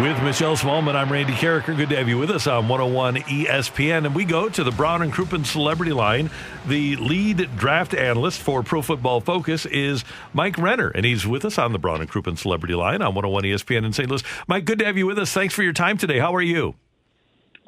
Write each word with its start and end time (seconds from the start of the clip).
With 0.00 0.22
Michelle 0.22 0.56
Smallman, 0.56 0.94
I'm 0.94 1.10
Randy 1.10 1.32
Karraker. 1.32 1.74
Good 1.74 1.88
to 1.88 1.96
have 1.96 2.06
you 2.06 2.18
with 2.18 2.30
us 2.30 2.46
on 2.46 2.68
101 2.68 3.16
ESPN. 3.16 4.04
And 4.04 4.14
we 4.14 4.26
go 4.26 4.50
to 4.50 4.62
the 4.62 4.70
Brown 4.70 5.00
and 5.00 5.10
Crouppen 5.10 5.46
Celebrity 5.46 5.94
Line. 5.94 6.28
The 6.66 6.96
lead 6.96 7.56
draft 7.56 7.94
analyst 7.94 8.42
for 8.42 8.62
Pro 8.62 8.82
Football 8.82 9.22
Focus 9.22 9.64
is 9.64 10.04
Mike 10.34 10.58
Renner, 10.58 10.90
and 10.90 11.06
he's 11.06 11.26
with 11.26 11.46
us 11.46 11.56
on 11.56 11.72
the 11.72 11.78
Brown 11.78 12.02
and 12.02 12.10
Crouppen 12.10 12.36
Celebrity 12.36 12.74
Line 12.74 13.00
on 13.00 13.14
101 13.14 13.44
ESPN 13.44 13.86
in 13.86 13.94
St. 13.94 14.10
Louis. 14.10 14.22
Mike, 14.46 14.66
good 14.66 14.78
to 14.80 14.84
have 14.84 14.98
you 14.98 15.06
with 15.06 15.18
us. 15.18 15.32
Thanks 15.32 15.54
for 15.54 15.62
your 15.62 15.72
time 15.72 15.96
today. 15.96 16.18
How 16.18 16.34
are 16.34 16.42
you? 16.42 16.74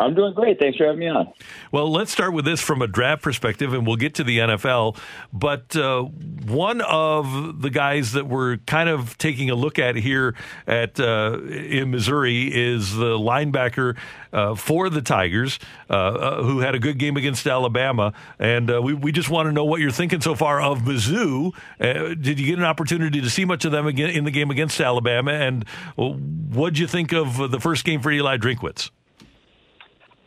I'm 0.01 0.15
doing 0.15 0.33
great. 0.33 0.61
Thanks 0.61 0.79
for 0.79 0.87
having 0.87 1.01
me 1.01 1.09
on. 1.09 1.33
Well, 1.73 1.91
let's 1.91 2.13
start 2.13 2.33
with 2.33 2.45
this 2.45 2.61
from 2.61 2.83
a 2.83 2.87
draft 2.87 3.23
perspective, 3.23 3.75
and 3.75 3.85
we'll 3.87 3.97
get 3.97 4.15
to 4.15 4.25
the 4.25 4.39
NFL. 4.39 4.97
But 5.33 5.75
uh, 5.75 6.03
one 6.03 6.81
of 6.83 7.61
the 7.61 7.71
guys 7.71 8.13
that 8.13 8.29
we're 8.29 8.59
kind 8.59 8.89
of 8.89 9.19
taking 9.19 9.51
a 9.51 9.57
look 9.57 9.79
at 9.79 9.97
here 9.97 10.37
at 10.69 11.01
uh, 11.01 11.41
in 11.43 11.91
Missouri 11.91 12.45
is 12.55 12.95
the 12.95 13.19
linebacker 13.19 13.97
uh, 14.33 14.55
for 14.55 14.89
the 14.89 15.03
Tigers, 15.03 15.59
uh, 15.91 15.95
uh, 15.95 16.43
who 16.45 16.61
had 16.61 16.77
a 16.77 16.79
good 16.79 16.99
game 16.99 17.17
against 17.17 17.47
Alabama. 17.47 18.13
And 18.39 18.71
uh, 18.71 18.81
we 18.81 18.95
we 18.95 19.11
just 19.11 19.31
want 19.31 19.47
to 19.47 19.53
know 19.53 19.65
what 19.65 19.81
you're 19.81 19.91
thinking 19.91 20.21
so 20.21 20.37
far 20.37 20.61
of 20.61 20.81
Mizzou. 20.81 21.53
did 21.79 22.39
you 22.39 22.47
get 22.47 22.59
an 22.59 22.65
opportunity 22.65 23.21
to 23.21 23.31
see 23.31 23.45
much 23.45 23.65
of 23.65 23.73
them 23.73 23.89
in 23.89 24.25
the 24.25 24.31
game 24.31 24.51
against 24.51 24.81
Alabama? 24.81 25.33
And 25.33 25.69
what'd 25.97 26.79
you 26.79 26.87
think 26.87 27.13
of 27.13 27.51
the 27.51 27.59
first 27.59 27.85
game 27.85 28.01
for 28.01 28.13
Eli 28.13 28.37
Drinkwitz? 28.37 28.91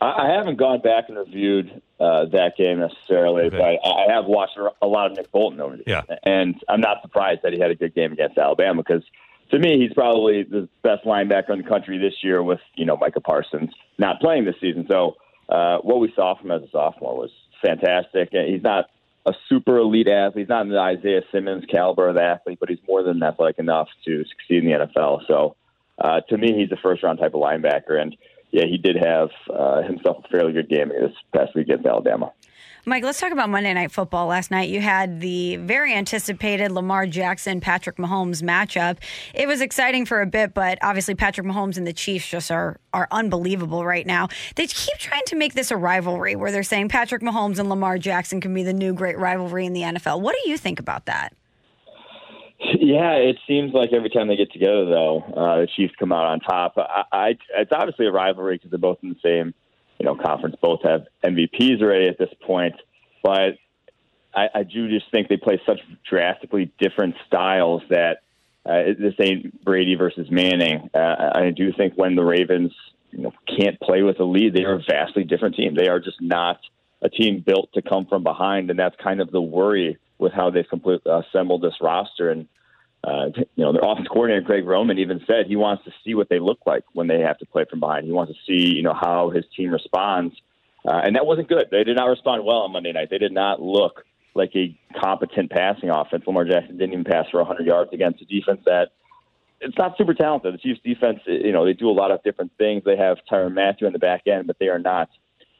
I 0.04 0.34
haven't 0.36 0.56
gone 0.56 0.80
back 0.80 1.04
and 1.08 1.18
reviewed 1.18 1.82
uh, 2.00 2.26
that 2.26 2.56
game 2.56 2.80
necessarily, 2.80 3.44
okay. 3.44 3.56
but 3.56 3.88
I 3.88 4.12
have 4.12 4.26
watched 4.26 4.58
a 4.80 4.86
lot 4.86 5.10
of 5.10 5.16
Nick 5.16 5.30
Bolton 5.30 5.60
over 5.60 5.76
the 5.76 5.84
yeah. 5.86 6.02
and 6.24 6.56
I'm 6.68 6.80
not 6.80 7.02
surprised 7.02 7.40
that 7.42 7.52
he 7.52 7.60
had 7.60 7.70
a 7.70 7.74
good 7.74 7.94
game 7.94 8.12
against 8.12 8.38
Alabama 8.38 8.82
because 8.82 9.04
to 9.50 9.58
me 9.58 9.78
he's 9.78 9.92
probably 9.92 10.42
the 10.42 10.68
best 10.82 11.04
linebacker 11.04 11.50
in 11.50 11.62
the 11.62 11.68
country 11.68 11.98
this 11.98 12.14
year 12.22 12.42
with 12.42 12.60
you 12.74 12.84
know 12.84 12.96
Micah 12.96 13.20
Parsons 13.20 13.70
not 13.98 14.20
playing 14.20 14.44
this 14.44 14.56
season. 14.60 14.86
So 14.90 15.16
uh, 15.48 15.78
what 15.78 16.00
we 16.00 16.12
saw 16.16 16.36
from 16.36 16.50
him 16.50 16.62
as 16.62 16.68
a 16.68 16.70
sophomore 16.70 17.16
was 17.16 17.30
fantastic. 17.64 18.30
And 18.32 18.52
he's 18.52 18.62
not 18.62 18.86
a 19.26 19.32
super 19.48 19.78
elite 19.78 20.08
athlete. 20.08 20.42
He's 20.44 20.48
not 20.48 20.68
the 20.68 20.78
Isaiah 20.78 21.22
Simmons 21.30 21.64
caliber 21.70 22.08
of 22.08 22.16
athlete, 22.16 22.58
but 22.58 22.68
he's 22.68 22.78
more 22.88 23.02
than 23.02 23.22
athletic 23.22 23.58
enough 23.58 23.88
to 24.04 24.24
succeed 24.24 24.64
in 24.64 24.66
the 24.66 24.86
NFL. 24.86 25.26
So 25.28 25.56
uh, 25.98 26.20
to 26.28 26.38
me, 26.38 26.54
he's 26.54 26.72
a 26.72 26.80
first 26.82 27.02
round 27.02 27.18
type 27.18 27.34
of 27.34 27.40
linebacker 27.40 28.00
and 28.00 28.16
yeah, 28.52 28.66
he 28.66 28.76
did 28.78 28.96
have 28.96 29.30
uh, 29.52 29.82
himself 29.82 30.24
a 30.24 30.28
fairly 30.28 30.52
good 30.52 30.68
game 30.68 30.90
this 30.90 31.12
past 31.34 31.54
week 31.54 31.68
against 31.68 31.86
Alabama. 31.86 32.32
Mike, 32.84 33.04
let's 33.04 33.20
talk 33.20 33.30
about 33.30 33.48
Monday 33.48 33.72
Night 33.72 33.92
Football. 33.92 34.26
Last 34.26 34.50
night, 34.50 34.68
you 34.68 34.80
had 34.80 35.20
the 35.20 35.54
very 35.56 35.94
anticipated 35.94 36.72
Lamar 36.72 37.06
Jackson 37.06 37.60
Patrick 37.60 37.96
Mahomes 37.96 38.42
matchup. 38.42 38.98
It 39.34 39.46
was 39.46 39.60
exciting 39.60 40.04
for 40.04 40.20
a 40.20 40.26
bit, 40.26 40.52
but 40.52 40.78
obviously 40.82 41.14
Patrick 41.14 41.46
Mahomes 41.46 41.76
and 41.76 41.86
the 41.86 41.92
Chiefs 41.92 42.28
just 42.28 42.50
are 42.50 42.80
are 42.92 43.06
unbelievable 43.12 43.84
right 43.84 44.04
now. 44.04 44.28
They 44.56 44.66
keep 44.66 44.98
trying 44.98 45.24
to 45.26 45.36
make 45.36 45.54
this 45.54 45.70
a 45.70 45.76
rivalry, 45.76 46.34
where 46.34 46.50
they're 46.50 46.64
saying 46.64 46.88
Patrick 46.88 47.22
Mahomes 47.22 47.60
and 47.60 47.68
Lamar 47.68 47.98
Jackson 47.98 48.40
can 48.40 48.52
be 48.52 48.64
the 48.64 48.74
new 48.74 48.92
great 48.92 49.16
rivalry 49.16 49.64
in 49.64 49.74
the 49.74 49.82
NFL. 49.82 50.20
What 50.20 50.34
do 50.42 50.50
you 50.50 50.58
think 50.58 50.80
about 50.80 51.06
that? 51.06 51.34
Yeah, 52.64 53.14
it 53.14 53.38
seems 53.46 53.74
like 53.74 53.92
every 53.92 54.10
time 54.10 54.28
they 54.28 54.36
get 54.36 54.52
together, 54.52 54.84
though, 54.84 55.22
uh, 55.36 55.60
the 55.62 55.68
Chiefs 55.74 55.94
come 55.98 56.12
out 56.12 56.26
on 56.26 56.40
top. 56.40 56.74
I, 56.76 57.04
I, 57.12 57.38
it's 57.56 57.72
obviously 57.72 58.06
a 58.06 58.12
rivalry 58.12 58.56
because 58.56 58.70
they're 58.70 58.78
both 58.78 58.98
in 59.02 59.08
the 59.08 59.16
same, 59.22 59.52
you 59.98 60.06
know, 60.06 60.14
conference. 60.14 60.56
Both 60.62 60.82
have 60.84 61.06
MVPs 61.24 61.82
already 61.82 62.08
at 62.08 62.18
this 62.18 62.32
point, 62.46 62.74
but 63.22 63.58
I, 64.34 64.48
I 64.54 64.62
do 64.62 64.88
just 64.88 65.10
think 65.10 65.28
they 65.28 65.36
play 65.36 65.60
such 65.66 65.80
drastically 66.08 66.72
different 66.78 67.16
styles 67.26 67.82
that 67.90 68.22
uh, 68.64 68.94
this 68.98 69.14
ain't 69.20 69.64
Brady 69.64 69.96
versus 69.96 70.30
Manning. 70.30 70.88
Uh, 70.94 71.30
I 71.34 71.50
do 71.50 71.72
think 71.72 71.94
when 71.96 72.14
the 72.14 72.24
Ravens, 72.24 72.72
you 73.10 73.22
know, 73.22 73.32
can't 73.58 73.78
play 73.80 74.02
with 74.02 74.20
a 74.20 74.24
lead, 74.24 74.54
they 74.54 74.64
are 74.64 74.74
a 74.74 74.82
vastly 74.88 75.24
different 75.24 75.56
team. 75.56 75.74
They 75.74 75.88
are 75.88 75.98
just 75.98 76.20
not 76.20 76.60
a 77.02 77.08
team 77.08 77.42
built 77.44 77.72
to 77.74 77.82
come 77.82 78.06
from 78.06 78.22
behind, 78.22 78.70
and 78.70 78.78
that's 78.78 78.94
kind 79.02 79.20
of 79.20 79.32
the 79.32 79.42
worry 79.42 79.98
with 80.22 80.32
how 80.32 80.50
they've 80.50 80.68
complete, 80.68 81.00
uh, 81.06 81.20
assembled 81.28 81.62
this 81.62 81.74
roster. 81.80 82.30
And 82.30 82.48
uh, 83.04 83.26
you 83.56 83.64
know, 83.64 83.72
their 83.72 83.82
offense 83.84 84.08
coordinator 84.08 84.42
Greg 84.42 84.64
Roman 84.64 84.98
even 84.98 85.20
said 85.26 85.46
he 85.46 85.56
wants 85.56 85.84
to 85.84 85.92
see 86.04 86.14
what 86.14 86.28
they 86.28 86.38
look 86.38 86.60
like 86.66 86.84
when 86.92 87.08
they 87.08 87.20
have 87.20 87.38
to 87.38 87.46
play 87.46 87.64
from 87.68 87.80
behind. 87.80 88.06
He 88.06 88.12
wants 88.12 88.32
to 88.32 88.38
see, 88.46 88.74
you 88.74 88.82
know, 88.82 88.94
how 88.94 89.30
his 89.30 89.44
team 89.56 89.70
responds, 89.70 90.34
uh, 90.86 91.00
and 91.04 91.16
that 91.16 91.26
wasn't 91.26 91.48
good. 91.48 91.66
They 91.70 91.84
did 91.84 91.96
not 91.96 92.06
respond 92.06 92.44
well 92.44 92.58
on 92.58 92.72
Monday 92.72 92.92
night. 92.92 93.10
They 93.10 93.18
did 93.18 93.32
not 93.32 93.60
look 93.60 94.04
like 94.34 94.52
a 94.54 94.78
competent 94.98 95.50
passing 95.50 95.90
offense. 95.90 96.24
Lamar 96.26 96.44
Jackson 96.44 96.78
didn't 96.78 96.92
even 96.92 97.04
pass 97.04 97.26
for 97.30 97.38
100 97.38 97.66
yards 97.66 97.90
against 97.92 98.22
a 98.22 98.24
defense 98.24 98.60
that 98.66 98.92
it's 99.62 99.78
not 99.78 99.96
super 99.96 100.14
talented. 100.14 100.54
The 100.54 100.58
Chiefs' 100.58 100.80
defense, 100.84 101.20
you 101.26 101.52
know, 101.52 101.64
they 101.64 101.72
do 101.72 101.88
a 101.88 101.92
lot 101.92 102.10
of 102.10 102.22
different 102.22 102.52
things. 102.58 102.82
They 102.84 102.96
have 102.96 103.18
Tyrann 103.30 103.54
Mathieu 103.54 103.86
in 103.86 103.92
the 103.92 103.98
back 103.98 104.26
end, 104.26 104.46
but 104.46 104.58
they 104.58 104.68
are 104.68 104.78
not 104.78 105.08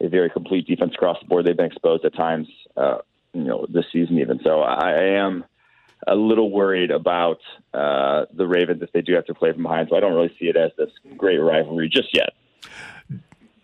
a 0.01 0.09
very 0.09 0.29
complete 0.29 0.67
defense 0.67 0.93
across 0.95 1.19
the 1.21 1.27
board. 1.27 1.47
They've 1.47 1.57
been 1.57 1.67
exposed 1.67 2.05
at 2.05 2.15
times, 2.15 2.49
uh, 2.77 2.99
you 3.33 3.45
know, 3.45 3.67
this 3.69 3.85
season 3.93 4.19
even. 4.19 4.41
So 4.45 4.61
I, 4.61 4.91
I 4.91 5.05
am 5.19 5.45
a 6.07 6.15
little 6.15 6.51
worried 6.51 6.91
about 6.91 7.39
uh, 7.73 8.27
the 8.35 8.47
Ravens 8.47 8.83
if 8.83 8.93
they 8.93 9.03
do 9.03 9.15
have 9.15 9.27
to 9.27 9.35
play 9.35 9.53
from 9.53 9.63
behind. 9.63 9.89
So 9.91 9.97
I 9.97 10.01
don't 10.01 10.15
really 10.15 10.35
see 10.39 10.47
it 10.47 10.57
as 10.57 10.73
this 10.77 10.91
great 11.17 11.39
rivalry 11.39 11.89
just 11.89 12.15
yet. 12.15 12.31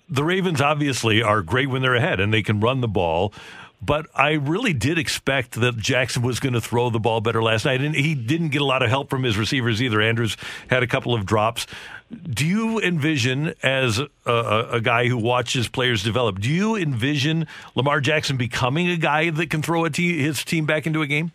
The 0.08 0.24
Ravens 0.24 0.60
obviously 0.60 1.22
are 1.22 1.42
great 1.42 1.68
when 1.68 1.82
they're 1.82 1.94
ahead 1.94 2.20
and 2.20 2.32
they 2.32 2.42
can 2.42 2.60
run 2.60 2.80
the 2.80 2.88
ball. 2.88 3.32
But 3.80 4.06
I 4.14 4.32
really 4.32 4.72
did 4.72 4.98
expect 4.98 5.52
that 5.60 5.76
Jackson 5.76 6.22
was 6.22 6.40
going 6.40 6.54
to 6.54 6.60
throw 6.60 6.90
the 6.90 6.98
ball 6.98 7.20
better 7.20 7.42
last 7.42 7.64
night, 7.64 7.80
and 7.80 7.94
he 7.94 8.14
didn't 8.14 8.48
get 8.48 8.60
a 8.60 8.64
lot 8.64 8.82
of 8.82 8.88
help 8.88 9.08
from 9.08 9.22
his 9.22 9.38
receivers 9.38 9.80
either. 9.80 10.00
Andrews 10.00 10.36
had 10.68 10.82
a 10.82 10.86
couple 10.86 11.14
of 11.14 11.24
drops. 11.24 11.66
Do 12.10 12.44
you 12.44 12.80
envision, 12.80 13.54
as 13.62 14.00
a, 14.26 14.68
a, 14.72 14.80
guy 14.80 15.06
who 15.08 15.18
watches 15.18 15.68
players 15.68 16.02
develop, 16.02 16.40
do 16.40 16.50
you 16.50 16.74
envision 16.74 17.46
Lamar 17.74 18.00
Jackson 18.00 18.36
becoming 18.36 18.88
a 18.88 18.96
guy 18.96 19.30
that 19.30 19.50
can 19.50 19.62
throw 19.62 19.84
his 19.84 20.42
team 20.44 20.64
back 20.66 20.86
into 20.86 21.02
a 21.02 21.06
game? 21.06 21.32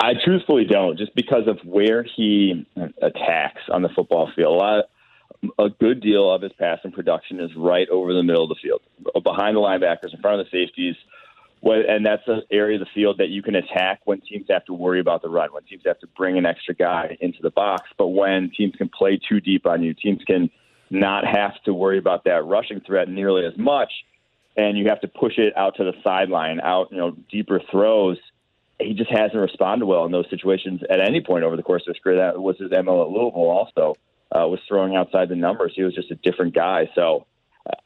I 0.00 0.12
truthfully 0.24 0.64
don't, 0.64 0.98
just 0.98 1.14
because 1.14 1.46
of 1.46 1.58
where 1.64 2.04
he 2.16 2.66
attacks 3.02 3.62
on 3.70 3.82
the 3.82 3.88
football 3.90 4.30
field. 4.34 4.54
A 4.54 4.58
lot, 4.58 4.84
a 5.58 5.68
good 5.68 6.00
deal 6.00 6.30
of 6.30 6.42
his 6.42 6.52
passing 6.58 6.92
production 6.92 7.40
is 7.40 7.50
right 7.56 7.88
over 7.88 8.12
the 8.12 8.22
middle 8.22 8.44
of 8.44 8.48
the 8.48 8.56
field, 8.62 8.82
behind 9.22 9.56
the 9.56 9.60
linebackers, 9.60 10.14
in 10.14 10.20
front 10.20 10.40
of 10.40 10.46
the 10.46 10.50
safeties. 10.50 10.96
And 11.62 12.06
that's 12.06 12.22
an 12.26 12.42
area 12.50 12.78
of 12.78 12.80
the 12.80 12.90
field 12.94 13.18
that 13.18 13.28
you 13.28 13.42
can 13.42 13.56
attack 13.56 14.00
when 14.04 14.20
teams 14.20 14.46
have 14.50 14.64
to 14.66 14.72
worry 14.72 15.00
about 15.00 15.22
the 15.22 15.28
run, 15.28 15.52
when 15.52 15.64
teams 15.64 15.82
have 15.86 15.98
to 16.00 16.06
bring 16.06 16.38
an 16.38 16.46
extra 16.46 16.74
guy 16.74 17.16
into 17.20 17.38
the 17.42 17.50
box. 17.50 17.88
But 17.98 18.08
when 18.08 18.50
teams 18.56 18.74
can 18.76 18.88
play 18.88 19.18
too 19.28 19.40
deep 19.40 19.66
on 19.66 19.82
you, 19.82 19.94
teams 19.94 20.22
can 20.24 20.50
not 20.90 21.24
have 21.26 21.54
to 21.64 21.74
worry 21.74 21.98
about 21.98 22.24
that 22.24 22.44
rushing 22.44 22.80
threat 22.80 23.08
nearly 23.08 23.44
as 23.44 23.56
much, 23.56 23.92
and 24.56 24.78
you 24.78 24.88
have 24.88 25.00
to 25.00 25.08
push 25.08 25.38
it 25.38 25.56
out 25.56 25.76
to 25.76 25.84
the 25.84 25.94
sideline, 26.04 26.60
out 26.60 26.92
you 26.92 26.98
know 26.98 27.16
deeper 27.28 27.60
throws 27.70 28.18
he 28.78 28.94
just 28.94 29.10
hasn't 29.10 29.40
responded 29.40 29.86
well 29.86 30.04
in 30.04 30.12
those 30.12 30.28
situations 30.28 30.82
at 30.90 31.00
any 31.00 31.22
point 31.22 31.44
over 31.44 31.56
the 31.56 31.62
course 31.62 31.82
of 31.86 31.94
his 31.94 32.02
career. 32.02 32.16
That 32.16 32.40
was 32.40 32.58
his 32.58 32.70
MO 32.70 33.02
at 33.02 33.08
Louisville. 33.08 33.50
Also, 33.50 33.94
uh, 34.36 34.46
was 34.46 34.60
throwing 34.68 34.96
outside 34.96 35.28
the 35.28 35.36
numbers. 35.36 35.72
He 35.74 35.82
was 35.82 35.94
just 35.94 36.10
a 36.10 36.16
different 36.16 36.54
guy. 36.54 36.90
So 36.94 37.26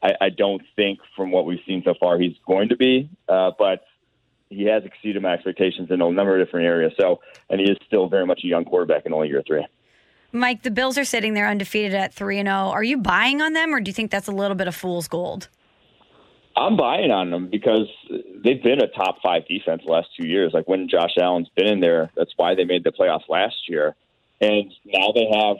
I, 0.01 0.11
I 0.21 0.29
don't 0.29 0.61
think, 0.75 0.99
from 1.15 1.31
what 1.31 1.45
we've 1.45 1.59
seen 1.65 1.81
so 1.85 1.93
far, 1.99 2.19
he's 2.19 2.35
going 2.45 2.69
to 2.69 2.77
be. 2.77 3.09
Uh, 3.29 3.51
but 3.57 3.85
he 4.49 4.65
has 4.65 4.83
exceeded 4.83 5.21
my 5.21 5.33
expectations 5.33 5.89
in 5.91 6.01
a 6.01 6.11
number 6.11 6.39
of 6.39 6.45
different 6.45 6.65
areas. 6.65 6.93
So, 6.99 7.21
and 7.49 7.59
he 7.61 7.71
is 7.71 7.77
still 7.87 8.09
very 8.09 8.25
much 8.25 8.41
a 8.43 8.47
young 8.47 8.65
quarterback 8.65 9.05
in 9.05 9.13
only 9.13 9.29
year 9.29 9.43
three. 9.47 9.65
Mike, 10.33 10.63
the 10.63 10.71
Bills 10.71 10.97
are 10.97 11.05
sitting 11.05 11.33
there 11.33 11.47
undefeated 11.47 11.93
at 11.93 12.13
three 12.13 12.39
and 12.39 12.47
zero. 12.47 12.57
Oh. 12.57 12.71
Are 12.71 12.83
you 12.83 12.97
buying 12.97 13.41
on 13.41 13.53
them, 13.53 13.73
or 13.73 13.79
do 13.79 13.89
you 13.89 13.93
think 13.93 14.11
that's 14.11 14.27
a 14.27 14.31
little 14.31 14.55
bit 14.55 14.67
of 14.67 14.75
fool's 14.75 15.07
gold? 15.07 15.49
I'm 16.55 16.75
buying 16.75 17.11
on 17.11 17.31
them 17.31 17.49
because 17.49 17.87
they've 18.43 18.61
been 18.61 18.81
a 18.81 18.87
top 18.87 19.21
five 19.23 19.47
defense 19.47 19.83
the 19.85 19.91
last 19.91 20.09
two 20.19 20.27
years. 20.27 20.51
Like 20.53 20.67
when 20.67 20.89
Josh 20.89 21.15
Allen's 21.17 21.49
been 21.55 21.67
in 21.67 21.79
there, 21.79 22.11
that's 22.15 22.33
why 22.35 22.55
they 22.55 22.65
made 22.65 22.83
the 22.83 22.91
playoffs 22.91 23.27
last 23.29 23.69
year. 23.69 23.95
And 24.41 24.73
now 24.85 25.11
they 25.13 25.27
have 25.33 25.57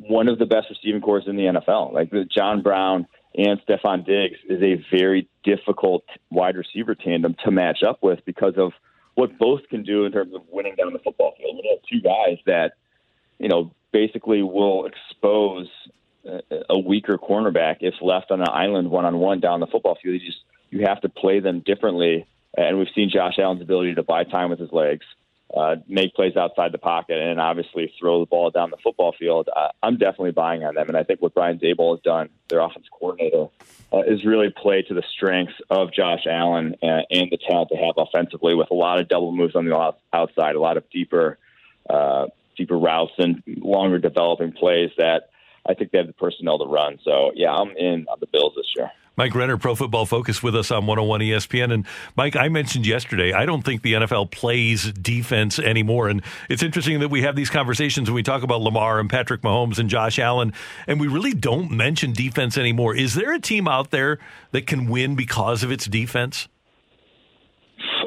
one 0.00 0.28
of 0.28 0.38
the 0.38 0.46
best 0.46 0.68
receiving 0.70 1.00
corps 1.00 1.22
in 1.26 1.36
the 1.36 1.44
NFL. 1.44 1.92
Like 1.92 2.10
the 2.10 2.24
John 2.24 2.62
Brown 2.62 3.06
and 3.34 3.60
Stefon 3.66 4.04
Diggs 4.06 4.38
is 4.48 4.62
a 4.62 4.84
very 4.94 5.28
difficult 5.44 6.04
wide 6.30 6.56
receiver 6.56 6.94
tandem 6.94 7.34
to 7.44 7.50
match 7.50 7.82
up 7.82 8.02
with 8.02 8.20
because 8.24 8.54
of 8.56 8.72
what 9.14 9.38
both 9.38 9.68
can 9.68 9.82
do 9.82 10.04
in 10.04 10.12
terms 10.12 10.34
of 10.34 10.42
winning 10.50 10.76
down 10.76 10.92
the 10.92 10.98
football 11.00 11.34
field. 11.36 11.56
We 11.62 11.68
have 11.70 11.80
two 11.90 12.00
guys 12.00 12.38
that, 12.46 12.74
you 13.38 13.48
know, 13.48 13.72
basically 13.92 14.42
will 14.42 14.86
expose 14.86 15.68
a 16.68 16.78
weaker 16.78 17.18
cornerback 17.18 17.78
if 17.80 17.94
left 18.00 18.30
on 18.30 18.40
an 18.40 18.48
island 18.48 18.90
one 18.90 19.04
on 19.04 19.18
one 19.18 19.40
down 19.40 19.60
the 19.60 19.66
football 19.66 19.96
field. 20.02 20.20
You 20.20 20.26
just 20.26 20.40
you 20.70 20.84
have 20.86 21.00
to 21.00 21.08
play 21.08 21.40
them 21.40 21.60
differently. 21.60 22.26
And 22.56 22.78
we've 22.78 22.88
seen 22.94 23.10
Josh 23.10 23.38
Allen's 23.38 23.62
ability 23.62 23.94
to 23.94 24.02
buy 24.02 24.24
time 24.24 24.50
with 24.50 24.58
his 24.58 24.72
legs, 24.72 25.04
uh, 25.56 25.76
make 25.88 26.14
plays 26.14 26.36
outside 26.36 26.72
the 26.72 26.78
pocket, 26.78 27.18
and 27.18 27.40
obviously 27.40 27.92
throw 27.98 28.20
the 28.20 28.26
ball 28.26 28.50
down 28.50 28.70
the 28.70 28.76
football 28.82 29.14
field. 29.18 29.48
Uh, 29.54 29.68
I'm 29.82 29.96
definitely 29.96 30.32
buying 30.32 30.64
on 30.64 30.74
them, 30.74 30.88
and 30.88 30.96
I 30.96 31.04
think 31.04 31.22
what 31.22 31.34
Brian 31.34 31.58
Daboll 31.58 31.96
has 31.96 32.02
done, 32.02 32.28
their 32.48 32.60
offensive 32.60 32.90
coordinator, 32.92 33.46
uh, 33.92 34.02
is 34.02 34.24
really 34.24 34.50
play 34.50 34.82
to 34.82 34.94
the 34.94 35.02
strengths 35.14 35.54
of 35.70 35.92
Josh 35.92 36.26
Allen 36.28 36.76
and, 36.82 37.06
and 37.10 37.30
the 37.30 37.38
talent 37.38 37.70
they 37.70 37.82
have 37.82 37.94
offensively, 37.96 38.54
with 38.54 38.70
a 38.70 38.74
lot 38.74 39.00
of 39.00 39.08
double 39.08 39.32
moves 39.32 39.56
on 39.56 39.64
the 39.64 39.94
outside, 40.12 40.54
a 40.54 40.60
lot 40.60 40.76
of 40.76 40.88
deeper, 40.90 41.38
uh, 41.88 42.26
deeper 42.56 42.78
routes 42.78 43.12
and 43.18 43.42
longer 43.46 43.98
developing 43.98 44.52
plays 44.52 44.90
that 44.98 45.30
I 45.68 45.74
think 45.74 45.90
they 45.90 45.98
have 45.98 46.06
the 46.06 46.12
personnel 46.14 46.58
to 46.58 46.64
run. 46.64 46.98
So 47.04 47.32
yeah, 47.34 47.52
I'm 47.52 47.76
in 47.76 48.06
on 48.08 48.18
the 48.20 48.26
Bills 48.26 48.54
this 48.56 48.66
year. 48.76 48.90
Mike 49.18 49.34
Renner, 49.34 49.56
Pro 49.58 49.74
Football 49.74 50.06
Focus, 50.06 50.44
with 50.44 50.54
us 50.54 50.70
on 50.70 50.86
101 50.86 51.20
ESPN. 51.20 51.72
And 51.72 51.84
Mike, 52.16 52.36
I 52.36 52.48
mentioned 52.48 52.86
yesterday, 52.86 53.32
I 53.32 53.46
don't 53.46 53.64
think 53.64 53.82
the 53.82 53.94
NFL 53.94 54.30
plays 54.30 54.92
defense 54.92 55.58
anymore. 55.58 56.08
And 56.08 56.22
it's 56.48 56.62
interesting 56.62 57.00
that 57.00 57.08
we 57.08 57.22
have 57.22 57.34
these 57.34 57.50
conversations 57.50 58.08
when 58.08 58.14
we 58.14 58.22
talk 58.22 58.44
about 58.44 58.60
Lamar 58.60 59.00
and 59.00 59.10
Patrick 59.10 59.42
Mahomes 59.42 59.80
and 59.80 59.90
Josh 59.90 60.20
Allen, 60.20 60.52
and 60.86 61.00
we 61.00 61.08
really 61.08 61.32
don't 61.32 61.72
mention 61.72 62.12
defense 62.12 62.56
anymore. 62.56 62.94
Is 62.94 63.14
there 63.14 63.32
a 63.32 63.40
team 63.40 63.66
out 63.66 63.90
there 63.90 64.20
that 64.52 64.68
can 64.68 64.86
win 64.86 65.16
because 65.16 65.64
of 65.64 65.72
its 65.72 65.86
defense? 65.86 66.46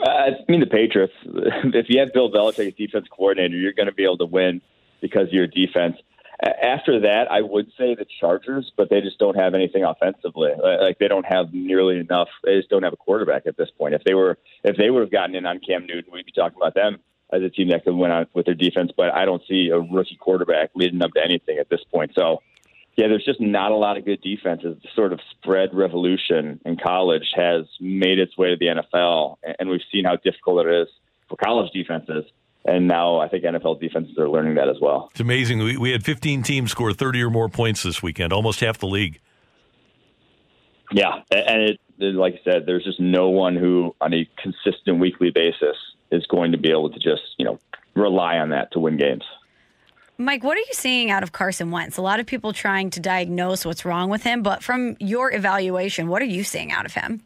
Uh, 0.01 0.09
I 0.09 0.29
mean, 0.47 0.61
the 0.61 0.65
Patriots. 0.65 1.13
If 1.73 1.87
you 1.89 1.99
have 1.99 2.13
Bill 2.13 2.31
Belichick 2.31 2.69
as 2.69 2.73
defense 2.75 3.07
coordinator, 3.11 3.57
you're 3.57 3.73
going 3.73 3.87
to 3.87 3.93
be 3.93 4.05
able 4.05 4.17
to 4.19 4.25
win 4.25 4.61
because 5.01 5.27
of 5.27 5.33
your 5.33 5.47
defense. 5.47 5.97
After 6.41 7.01
that, 7.01 7.29
I 7.29 7.41
would 7.41 7.67
say 7.77 7.93
the 7.93 8.05
Chargers, 8.19 8.71
but 8.75 8.89
they 8.89 8.99
just 8.99 9.19
don't 9.19 9.35
have 9.35 9.53
anything 9.53 9.83
offensively. 9.83 10.51
Like 10.59 10.97
they 10.97 11.07
don't 11.07 11.25
have 11.25 11.53
nearly 11.53 11.99
enough. 11.99 12.29
They 12.43 12.57
just 12.57 12.69
don't 12.69 12.81
have 12.81 12.93
a 12.93 12.97
quarterback 12.97 13.45
at 13.45 13.57
this 13.57 13.69
point. 13.77 13.93
If 13.93 14.03
they 14.03 14.15
were, 14.15 14.39
if 14.63 14.75
they 14.75 14.89
would 14.89 15.01
have 15.01 15.11
gotten 15.11 15.35
in 15.35 15.45
on 15.45 15.59
Cam 15.59 15.85
Newton, 15.85 16.11
we'd 16.11 16.25
be 16.25 16.31
talking 16.31 16.57
about 16.57 16.73
them 16.73 16.97
as 17.31 17.43
a 17.43 17.49
team 17.49 17.69
that 17.69 17.83
could 17.83 17.93
win 17.93 18.09
on 18.09 18.25
with 18.33 18.47
their 18.47 18.55
defense. 18.55 18.91
But 18.95 19.13
I 19.13 19.25
don't 19.25 19.43
see 19.47 19.69
a 19.69 19.79
rookie 19.79 20.17
quarterback 20.19 20.71
leading 20.73 21.03
up 21.03 21.11
to 21.13 21.23
anything 21.23 21.59
at 21.59 21.69
this 21.69 21.83
point. 21.93 22.13
So, 22.15 22.41
yeah, 22.97 23.07
there's 23.07 23.23
just 23.23 23.39
not 23.39 23.71
a 23.71 23.75
lot 23.75 23.97
of 23.97 24.05
good 24.05 24.21
defenses. 24.21 24.77
The 24.81 24.89
sort 24.95 25.13
of 25.13 25.19
spread 25.31 25.69
revolution 25.73 26.59
in 26.65 26.75
college 26.75 27.33
has 27.35 27.65
made 27.79 28.17
its 28.17 28.35
way 28.35 28.49
to 28.49 28.57
the 28.57 28.81
NFL, 28.81 29.37
and 29.59 29.69
we've 29.69 29.81
seen 29.91 30.05
how 30.05 30.15
difficult 30.15 30.65
it 30.65 30.73
is 30.73 30.87
for 31.29 31.35
college 31.35 31.71
defenses 31.71 32.25
and 32.65 32.87
now 32.87 33.19
I 33.19 33.27
think 33.27 33.43
NFL 33.43 33.79
defenses 33.79 34.17
are 34.17 34.29
learning 34.29 34.55
that 34.55 34.69
as 34.69 34.77
well. 34.81 35.09
It's 35.11 35.19
amazing. 35.19 35.59
We, 35.59 35.77
we 35.77 35.91
had 35.91 36.03
15 36.03 36.43
teams 36.43 36.71
score 36.71 36.93
30 36.93 37.23
or 37.23 37.29
more 37.29 37.49
points 37.49 37.83
this 37.83 38.03
weekend, 38.03 38.33
almost 38.33 38.59
half 38.59 38.77
the 38.77 38.87
league. 38.87 39.19
Yeah, 40.91 41.21
and 41.31 41.61
it, 41.61 41.79
like 41.99 42.35
I 42.35 42.51
said, 42.51 42.65
there's 42.65 42.83
just 42.83 42.99
no 42.99 43.29
one 43.29 43.55
who, 43.55 43.95
on 44.01 44.13
a 44.13 44.29
consistent 44.37 44.99
weekly 44.99 45.31
basis, 45.31 45.77
is 46.11 46.25
going 46.27 46.51
to 46.51 46.57
be 46.57 46.69
able 46.69 46.89
to 46.89 46.99
just 46.99 47.21
you 47.37 47.45
know 47.45 47.59
rely 47.95 48.37
on 48.37 48.49
that 48.49 48.71
to 48.73 48.79
win 48.79 48.97
games. 48.97 49.23
Mike, 50.17 50.43
what 50.43 50.55
are 50.55 50.61
you 50.61 50.73
seeing 50.73 51.09
out 51.09 51.23
of 51.23 51.31
Carson 51.31 51.71
Wentz? 51.71 51.97
A 51.97 52.01
lot 52.01 52.19
of 52.19 52.27
people 52.27 52.53
trying 52.53 52.91
to 52.91 52.99
diagnose 52.99 53.65
what's 53.65 53.85
wrong 53.85 54.09
with 54.09 54.23
him, 54.23 54.43
but 54.43 54.61
from 54.61 54.95
your 54.99 55.33
evaluation, 55.33 56.09
what 56.09 56.21
are 56.21 56.25
you 56.25 56.43
seeing 56.43 56.71
out 56.71 56.85
of 56.85 56.93
him? 56.93 57.23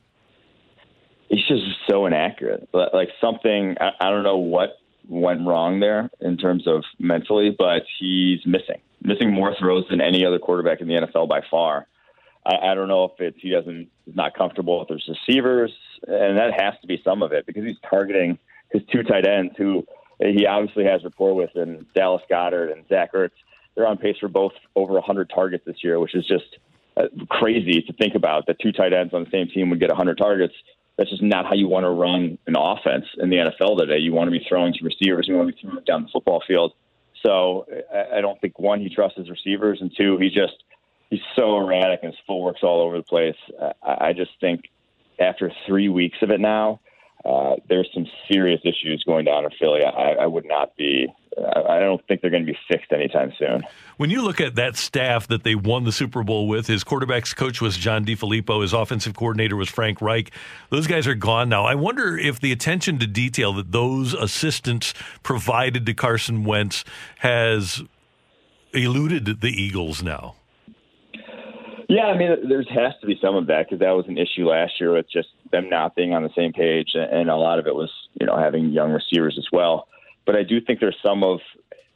He's 1.27 1.45
just 1.45 1.63
so 1.89 2.05
inaccurate. 2.05 2.69
Like 2.71 3.09
something, 3.19 3.75
I 3.81 4.09
don't 4.09 4.23
know 4.23 4.37
what 4.37 4.77
went 5.07 5.45
wrong 5.45 5.79
there 5.79 6.09
in 6.21 6.37
terms 6.37 6.67
of 6.67 6.83
mentally, 6.99 7.55
but 7.57 7.83
he's 7.99 8.39
missing 8.45 8.81
missing 9.01 9.31
more 9.31 9.55
throws 9.59 9.85
than 9.89 10.01
any 10.01 10.25
other 10.25 10.39
quarterback 10.39 10.81
in 10.81 10.87
the 10.87 10.95
NFL 10.95 11.29
by 11.29 11.41
far. 11.49 11.87
I, 12.45 12.71
I 12.71 12.75
don't 12.75 12.87
know 12.87 13.05
if 13.05 13.11
it's 13.19 13.37
he 13.39 13.51
doesn't 13.51 13.89
is 14.07 14.15
not 14.15 14.35
comfortable 14.35 14.79
with 14.79 14.89
his 14.89 15.03
receivers, 15.07 15.71
and 16.07 16.37
that 16.37 16.59
has 16.59 16.73
to 16.81 16.87
be 16.87 17.01
some 17.03 17.21
of 17.23 17.31
it 17.31 17.45
because 17.45 17.63
he's 17.63 17.77
targeting 17.87 18.37
his 18.71 18.81
two 18.91 19.03
tight 19.03 19.27
ends 19.27 19.53
who 19.57 19.85
he 20.19 20.45
obviously 20.45 20.85
has 20.85 21.03
rapport 21.03 21.33
with 21.33 21.51
and 21.55 21.85
Dallas 21.93 22.21
Goedert 22.29 22.71
and 22.71 22.87
Zach 22.87 23.13
Ertz. 23.13 23.31
They're 23.75 23.87
on 23.87 23.97
pace 23.97 24.15
for 24.19 24.29
both 24.29 24.53
over 24.75 24.93
100 24.93 25.29
targets 25.29 25.65
this 25.65 25.83
year, 25.83 25.99
which 25.99 26.15
is 26.15 26.25
just 26.25 26.57
uh, 26.95 27.03
crazy 27.29 27.81
to 27.81 27.93
think 27.93 28.15
about. 28.15 28.47
That 28.47 28.59
two 28.59 28.71
tight 28.71 28.93
ends 28.93 29.13
on 29.13 29.25
the 29.25 29.29
same 29.29 29.47
team 29.49 29.69
would 29.69 29.81
get 29.81 29.89
100 29.89 30.17
targets 30.17 30.53
that's 30.97 31.09
just 31.09 31.21
not 31.21 31.45
how 31.45 31.53
you 31.53 31.67
want 31.67 31.83
to 31.83 31.89
run 31.89 32.37
an 32.47 32.55
offense 32.57 33.05
in 33.17 33.29
the 33.29 33.37
NFL 33.37 33.79
today. 33.79 33.97
You 33.97 34.13
want 34.13 34.27
to 34.27 34.31
be 34.31 34.45
throwing 34.47 34.73
to 34.73 34.83
receivers. 34.83 35.27
You 35.27 35.35
want 35.35 35.49
to 35.49 35.53
be 35.53 35.61
throwing 35.61 35.83
down 35.83 36.03
the 36.03 36.09
football 36.11 36.41
field. 36.47 36.73
So 37.25 37.65
I 38.13 38.21
don't 38.21 38.39
think 38.39 38.59
one 38.59 38.79
he 38.79 38.93
trusts 38.93 39.17
his 39.17 39.29
receivers, 39.29 39.79
and 39.81 39.91
two 39.97 40.17
he 40.17 40.29
just 40.29 40.63
he's 41.09 41.21
so 41.35 41.57
erratic 41.57 41.99
and 42.03 42.11
his 42.11 42.19
footwork's 42.27 42.61
all 42.63 42.81
over 42.81 42.97
the 42.97 43.03
place. 43.03 43.35
I 43.81 44.13
just 44.13 44.31
think 44.39 44.69
after 45.19 45.51
three 45.65 45.89
weeks 45.89 46.17
of 46.21 46.29
it 46.29 46.39
now, 46.39 46.81
uh, 47.23 47.55
there's 47.67 47.89
some 47.93 48.05
serious 48.31 48.61
issues 48.63 49.03
going 49.05 49.25
down 49.25 49.45
in 49.45 49.51
Philly. 49.59 49.83
I, 49.83 50.11
I 50.21 50.25
would 50.27 50.45
not 50.45 50.75
be. 50.75 51.07
I 51.37 51.79
don't 51.79 52.05
think 52.07 52.21
they're 52.21 52.29
going 52.29 52.45
to 52.45 52.51
be 52.51 52.57
fixed 52.69 52.91
anytime 52.93 53.33
soon. 53.37 53.63
When 53.97 54.09
you 54.09 54.21
look 54.21 54.39
at 54.39 54.55
that 54.55 54.77
staff 54.77 55.27
that 55.27 55.43
they 55.43 55.55
won 55.55 55.83
the 55.83 55.91
Super 55.91 56.23
Bowl 56.23 56.47
with, 56.47 56.67
his 56.67 56.83
quarterbacks 56.83 57.35
coach 57.35 57.61
was 57.61 57.77
John 57.77 58.05
DeFilippo, 58.05 58.61
his 58.61 58.71
offensive 58.71 59.15
coordinator 59.15 59.55
was 59.55 59.69
Frank 59.69 60.01
Reich. 60.01 60.31
Those 60.69 60.87
guys 60.87 61.07
are 61.07 61.15
gone 61.15 61.49
now. 61.49 61.65
I 61.65 61.75
wonder 61.75 62.17
if 62.17 62.39
the 62.39 62.51
attention 62.51 62.99
to 62.99 63.07
detail 63.07 63.51
that 63.53 63.71
those 63.71 64.13
assistants 64.13 64.93
provided 65.23 65.85
to 65.85 65.93
Carson 65.93 66.45
Wentz 66.45 66.85
has 67.19 67.83
eluded 68.73 69.41
the 69.41 69.49
Eagles 69.49 70.01
now. 70.01 70.35
Yeah, 71.87 72.05
I 72.05 72.17
mean, 72.17 72.49
there 72.49 72.63
has 72.63 72.93
to 73.01 73.07
be 73.07 73.17
some 73.21 73.35
of 73.35 73.47
that 73.47 73.65
because 73.65 73.79
that 73.79 73.91
was 73.91 74.05
an 74.07 74.17
issue 74.17 74.49
last 74.49 74.79
year 74.79 74.93
with 74.93 75.05
just 75.11 75.29
them 75.51 75.69
not 75.69 75.95
being 75.95 76.13
on 76.13 76.23
the 76.23 76.31
same 76.35 76.51
page, 76.51 76.91
and 76.95 77.29
a 77.29 77.35
lot 77.35 77.59
of 77.59 77.67
it 77.67 77.75
was, 77.75 77.91
you 78.19 78.25
know, 78.25 78.37
having 78.37 78.71
young 78.71 78.91
receivers 78.91 79.35
as 79.37 79.45
well. 79.51 79.87
But 80.25 80.35
I 80.35 80.43
do 80.43 80.61
think 80.61 80.79
there's 80.79 80.97
some 81.03 81.23
of 81.23 81.39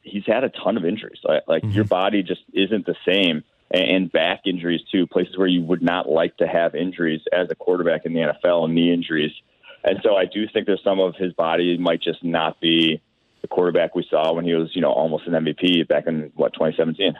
he's 0.01 0.25
had 0.25 0.43
a 0.43 0.49
ton 0.49 0.77
of 0.77 0.85
injuries. 0.85 1.19
Like, 1.23 1.43
like 1.47 1.63
mm-hmm. 1.63 1.73
your 1.73 1.85
body 1.85 2.23
just 2.23 2.41
isn't 2.53 2.85
the 2.85 2.95
same, 3.05 3.43
and 3.71 4.11
back 4.11 4.41
injuries 4.45 4.81
too, 4.91 5.07
places 5.07 5.37
where 5.37 5.47
you 5.47 5.61
would 5.61 5.81
not 5.81 6.09
like 6.09 6.37
to 6.37 6.47
have 6.47 6.75
injuries 6.75 7.21
as 7.31 7.49
a 7.49 7.55
quarterback 7.55 8.05
in 8.05 8.13
the 8.13 8.19
NFL, 8.19 8.65
and 8.65 8.75
knee 8.75 8.93
injuries. 8.93 9.31
And 9.83 9.99
so 10.03 10.15
I 10.15 10.25
do 10.25 10.47
think 10.47 10.65
there's 10.65 10.83
some 10.83 10.99
of 10.99 11.15
his 11.15 11.33
body 11.33 11.77
might 11.77 12.01
just 12.01 12.23
not 12.23 12.59
be 12.59 13.01
the 13.41 13.47
quarterback 13.47 13.95
we 13.95 14.05
saw 14.09 14.33
when 14.33 14.43
he 14.45 14.53
was, 14.53 14.75
you 14.75 14.81
know, 14.81 14.91
almost 14.91 15.27
an 15.27 15.33
MVP 15.33 15.87
back 15.87 16.07
in 16.07 16.31
what 16.35 16.53
2017. 16.53 17.13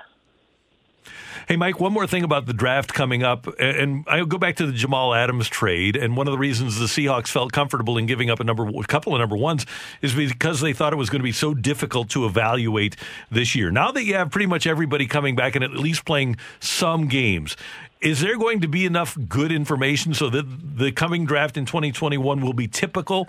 Hey, 1.47 1.55
Mike, 1.55 1.79
one 1.79 1.93
more 1.93 2.05
thing 2.05 2.23
about 2.23 2.45
the 2.45 2.53
draft 2.53 2.93
coming 2.93 3.23
up. 3.23 3.47
And 3.59 4.05
I'll 4.07 4.25
go 4.25 4.37
back 4.37 4.55
to 4.57 4.65
the 4.65 4.71
Jamal 4.71 5.13
Adams 5.13 5.47
trade. 5.47 5.95
And 5.95 6.15
one 6.15 6.27
of 6.27 6.31
the 6.31 6.37
reasons 6.37 6.77
the 6.77 6.85
Seahawks 6.85 7.27
felt 7.27 7.51
comfortable 7.51 7.97
in 7.97 8.05
giving 8.05 8.29
up 8.29 8.39
a, 8.39 8.43
number, 8.43 8.67
a 8.67 8.83
couple 8.83 9.15
of 9.15 9.19
number 9.19 9.35
ones 9.35 9.65
is 10.01 10.13
because 10.13 10.61
they 10.61 10.73
thought 10.73 10.93
it 10.93 10.97
was 10.97 11.09
going 11.09 11.21
to 11.21 11.23
be 11.23 11.31
so 11.31 11.53
difficult 11.53 12.09
to 12.09 12.25
evaluate 12.25 12.95
this 13.31 13.55
year. 13.55 13.71
Now 13.71 13.91
that 13.91 14.03
you 14.03 14.15
have 14.15 14.29
pretty 14.29 14.45
much 14.45 14.67
everybody 14.67 15.07
coming 15.07 15.35
back 15.35 15.55
and 15.55 15.63
at 15.63 15.71
least 15.71 16.05
playing 16.05 16.37
some 16.59 17.07
games, 17.07 17.55
is 18.01 18.21
there 18.21 18.37
going 18.37 18.61
to 18.61 18.67
be 18.67 18.85
enough 18.85 19.17
good 19.27 19.51
information 19.51 20.13
so 20.13 20.29
that 20.29 20.45
the 20.77 20.91
coming 20.91 21.25
draft 21.25 21.57
in 21.57 21.65
2021 21.65 22.41
will 22.41 22.53
be 22.53 22.67
typical 22.67 23.27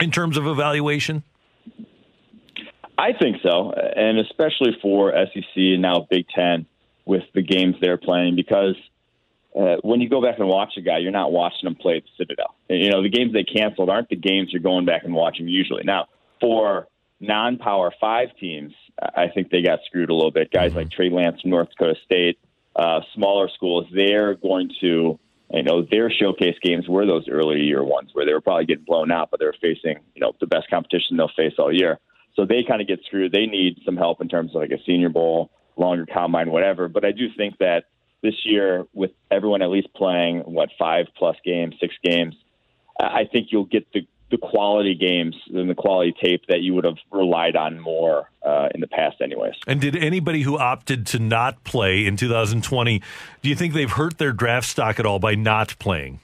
in 0.00 0.10
terms 0.10 0.36
of 0.36 0.46
evaluation? 0.46 1.22
I 2.98 3.12
think 3.12 3.38
so, 3.42 3.72
and 3.72 4.18
especially 4.18 4.76
for 4.82 5.12
SEC 5.12 5.56
and 5.56 5.82
now 5.82 6.06
Big 6.10 6.26
Ten 6.28 6.66
with 7.04 7.24
the 7.34 7.42
games 7.42 7.76
they're 7.80 7.98
playing 7.98 8.36
because 8.36 8.76
uh, 9.58 9.76
when 9.82 10.00
you 10.00 10.08
go 10.08 10.22
back 10.22 10.38
and 10.38 10.48
watch 10.48 10.74
a 10.76 10.80
guy, 10.80 10.98
you're 10.98 11.10
not 11.10 11.32
watching 11.32 11.66
him 11.66 11.74
play 11.74 11.96
at 11.96 12.04
the 12.04 12.10
Citadel. 12.18 12.54
You 12.68 12.90
know, 12.90 13.02
the 13.02 13.08
games 13.08 13.32
they 13.32 13.44
canceled 13.44 13.90
aren't 13.90 14.08
the 14.08 14.16
games 14.16 14.50
you're 14.52 14.62
going 14.62 14.84
back 14.86 15.02
and 15.04 15.12
watching 15.12 15.48
usually. 15.48 15.82
Now, 15.82 16.06
for 16.40 16.86
non-power 17.18 17.92
five 18.00 18.28
teams, 18.38 18.72
I 19.00 19.28
think 19.28 19.50
they 19.50 19.62
got 19.62 19.80
screwed 19.86 20.10
a 20.10 20.14
little 20.14 20.30
bit. 20.30 20.50
Guys 20.52 20.70
mm-hmm. 20.70 20.78
like 20.78 20.90
Trey 20.90 21.10
Lance 21.10 21.40
from 21.40 21.50
North 21.50 21.68
Dakota 21.70 21.96
State, 22.04 22.38
uh, 22.76 23.00
smaller 23.14 23.48
schools, 23.48 23.86
they're 23.92 24.34
going 24.34 24.70
to, 24.80 25.18
you 25.52 25.62
know, 25.64 25.82
their 25.90 26.10
showcase 26.10 26.56
games 26.62 26.88
were 26.88 27.04
those 27.04 27.28
early 27.28 27.60
year 27.60 27.82
ones 27.82 28.10
where 28.12 28.24
they 28.24 28.32
were 28.32 28.40
probably 28.40 28.66
getting 28.66 28.84
blown 28.84 29.10
out, 29.10 29.30
but 29.30 29.40
they 29.40 29.46
were 29.46 29.56
facing, 29.60 29.98
you 30.14 30.20
know, 30.20 30.32
the 30.40 30.46
best 30.46 30.70
competition 30.70 31.16
they'll 31.16 31.30
face 31.36 31.54
all 31.58 31.72
year. 31.72 31.98
So 32.36 32.46
they 32.46 32.62
kind 32.62 32.80
of 32.80 32.86
get 32.86 33.00
screwed. 33.04 33.32
They 33.32 33.46
need 33.46 33.80
some 33.84 33.96
help 33.96 34.20
in 34.20 34.28
terms 34.28 34.54
of 34.54 34.62
like 34.62 34.70
a 34.70 34.82
Senior 34.86 35.08
Bowl 35.08 35.50
longer 35.80 36.06
combine, 36.06 36.50
whatever. 36.50 36.88
But 36.88 37.04
I 37.04 37.12
do 37.12 37.28
think 37.36 37.58
that 37.58 37.84
this 38.22 38.34
year 38.44 38.86
with 38.92 39.10
everyone 39.30 39.62
at 39.62 39.70
least 39.70 39.88
playing 39.94 40.40
what 40.40 40.68
five 40.78 41.06
plus 41.16 41.36
games, 41.44 41.74
six 41.80 41.94
games. 42.04 42.34
I 42.98 43.24
think 43.32 43.48
you'll 43.50 43.64
get 43.64 43.90
the 43.92 44.06
the 44.30 44.38
quality 44.38 44.94
games 44.94 45.34
and 45.52 45.68
the 45.68 45.74
quality 45.74 46.14
tape 46.22 46.42
that 46.48 46.60
you 46.60 46.72
would 46.74 46.84
have 46.84 46.98
relied 47.10 47.56
on 47.56 47.80
more 47.80 48.30
uh, 48.46 48.68
in 48.72 48.80
the 48.80 48.86
past, 48.86 49.20
anyways. 49.20 49.54
And 49.66 49.80
did 49.80 49.96
anybody 49.96 50.42
who 50.42 50.56
opted 50.56 51.06
to 51.08 51.18
not 51.18 51.64
play 51.64 52.06
in 52.06 52.16
2020, 52.16 53.02
do 53.42 53.48
you 53.48 53.56
think 53.56 53.74
they've 53.74 53.90
hurt 53.90 54.18
their 54.18 54.32
draft 54.32 54.68
stock 54.68 55.00
at 55.00 55.06
all 55.06 55.18
by 55.18 55.34
not 55.34 55.76
playing? 55.80 56.20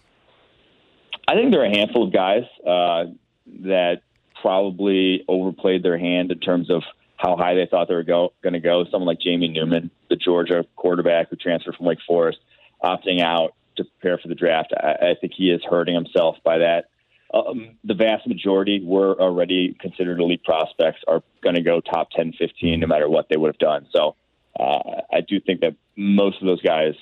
I 1.27 1.35
think 1.35 1.51
there 1.51 1.63
are 1.63 1.67
a 1.67 1.77
handful 1.77 2.07
of 2.07 2.13
guys 2.13 2.45
uh, 2.65 3.07
that 3.65 4.03
probably 4.41 5.25
overplayed 5.27 5.83
their 5.83 5.99
hand 5.99 6.31
in 6.31 6.39
terms 6.39 6.71
of 6.71 6.85
how 7.17 7.37
high 7.37 7.55
they 7.55 7.67
thought 7.67 7.89
they 7.89 7.95
were 7.95 8.03
go, 8.03 8.33
going 8.43 8.53
to 8.53 8.61
go. 8.61 8.85
Someone 8.91 9.07
like 9.07 9.21
Jamie 9.21 9.49
Newman, 9.49 9.91
the 10.09 10.17
Georgia 10.17 10.65
quarterback 10.77 11.31
who 11.31 11.37
transferred 11.37 11.77
from 11.77 11.87
Wake 11.87 11.99
Forest, 12.07 12.39
opting 12.83 13.23
out 13.23 13.55
to 13.77 13.85
prepare 13.85 14.19
for 14.19 14.29
the 14.29 14.35
draft. 14.35 14.73
I, 14.77 15.11
I 15.11 15.15
think 15.21 15.33
he 15.37 15.51
is 15.51 15.63
hurting 15.69 15.95
himself 15.95 16.37
by 16.45 16.59
that. 16.59 16.91
Um, 17.33 17.77
the 17.85 17.95
vast 17.95 18.27
majority 18.27 18.81
were 18.83 19.21
already 19.21 19.77
considered 19.81 20.21
elite 20.21 20.45
prospects, 20.45 21.01
are 21.09 21.23
going 21.43 21.57
to 21.57 21.63
go 21.63 21.81
top 21.81 22.11
10, 22.11 22.35
15, 22.39 22.81
no 22.81 22.87
matter 22.87 23.09
what 23.09 23.29
they 23.29 23.37
would 23.37 23.49
have 23.49 23.59
done. 23.59 23.87
So 23.95 24.15
uh, 24.59 25.03
I 25.13 25.21
do 25.27 25.41
think 25.41 25.61
that 25.61 25.75
most 25.97 26.41
of 26.41 26.47
those 26.47 26.63
guys 26.63 26.95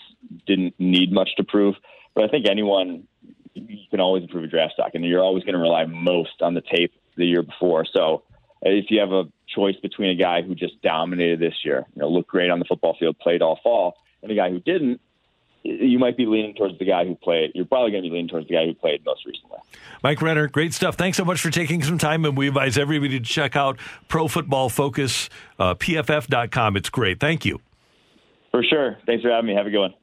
didn't 0.46 0.74
need 0.78 1.12
much 1.12 1.30
to 1.36 1.44
prove. 1.44 1.74
But 2.14 2.24
I 2.24 2.28
think 2.28 2.46
anyone, 2.48 3.06
you 3.54 3.78
can 3.90 4.00
always 4.00 4.22
improve 4.22 4.44
a 4.44 4.46
draft 4.46 4.74
stock, 4.74 4.92
and 4.94 5.04
you're 5.04 5.22
always 5.22 5.44
going 5.44 5.54
to 5.54 5.60
rely 5.60 5.84
most 5.84 6.40
on 6.40 6.54
the 6.54 6.62
tape 6.62 6.92
the 7.16 7.26
year 7.26 7.42
before. 7.42 7.84
So 7.84 8.22
if 8.62 8.86
you 8.90 9.00
have 9.00 9.12
a 9.12 9.24
choice 9.54 9.76
between 9.82 10.10
a 10.10 10.14
guy 10.14 10.42
who 10.42 10.54
just 10.54 10.80
dominated 10.82 11.40
this 11.40 11.54
year, 11.64 11.84
you 11.94 12.02
know, 12.02 12.08
looked 12.08 12.28
great 12.28 12.50
on 12.50 12.58
the 12.58 12.64
football 12.64 12.96
field, 12.98 13.18
played 13.18 13.42
all 13.42 13.58
fall, 13.62 13.96
and 14.22 14.30
a 14.30 14.34
guy 14.34 14.50
who 14.50 14.60
didn't, 14.60 15.00
you 15.62 15.98
might 15.98 16.16
be 16.16 16.26
leaning 16.26 16.54
towards 16.54 16.78
the 16.78 16.84
guy 16.84 17.04
who 17.06 17.14
played. 17.14 17.52
You're 17.54 17.64
probably 17.64 17.90
going 17.90 18.02
to 18.02 18.10
be 18.10 18.14
leaning 18.14 18.28
towards 18.28 18.48
the 18.48 18.54
guy 18.54 18.66
who 18.66 18.74
played 18.74 19.04
most 19.04 19.24
recently. 19.24 19.58
Mike 20.02 20.20
Renner, 20.20 20.46
great 20.48 20.74
stuff. 20.74 20.96
Thanks 20.96 21.16
so 21.16 21.24
much 21.24 21.40
for 21.40 21.50
taking 21.50 21.82
some 21.82 21.98
time, 21.98 22.24
and 22.24 22.36
we 22.36 22.48
advise 22.48 22.76
everybody 22.76 23.18
to 23.18 23.24
check 23.24 23.56
out 23.56 23.78
Pro 24.08 24.28
Football 24.28 24.68
Focus, 24.68 25.30
uh, 25.58 25.74
PFF.com. 25.74 26.76
It's 26.76 26.90
great. 26.90 27.20
Thank 27.20 27.44
you. 27.44 27.60
For 28.50 28.62
sure. 28.62 28.98
Thanks 29.06 29.22
for 29.22 29.30
having 29.30 29.48
me. 29.48 29.54
Have 29.54 29.66
a 29.66 29.70
good 29.70 29.80
one. 29.80 29.94